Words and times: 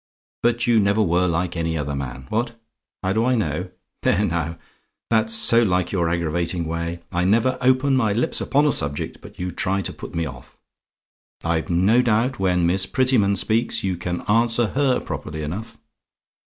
But 0.41 0.65
you 0.65 0.79
never 0.79 1.03
were 1.03 1.27
like 1.27 1.55
any 1.55 1.77
other 1.77 1.93
man! 1.95 2.25
What? 2.29 2.59
"HOW 3.03 3.13
DO 3.13 3.23
I 3.23 3.35
KNOW? 3.35 3.69
"There 4.01 4.25
now 4.25 4.57
that's 5.11 5.31
so 5.31 5.61
like 5.61 5.91
your 5.91 6.09
aggravating 6.09 6.65
way. 6.65 7.01
I 7.11 7.23
never 7.23 7.59
open 7.61 7.95
my 7.95 8.11
lips 8.11 8.41
upon 8.41 8.65
a 8.65 8.71
subject 8.71 9.19
but 9.21 9.39
you 9.39 9.51
try 9.51 9.83
to 9.83 9.93
put 9.93 10.15
me 10.15 10.25
off. 10.25 10.57
I've 11.43 11.69
no 11.69 12.01
doubt 12.01 12.39
when 12.39 12.65
Miss 12.65 12.87
Prettyman 12.87 13.35
speaks, 13.35 13.83
you 13.83 13.95
can 13.95 14.21
answer 14.21 14.69
HER 14.73 15.01
properly 15.01 15.43
enough. 15.43 15.77